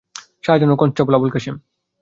[0.43, 1.55] শাহজাহান ও কনস্টেবল আবুল কাশেম।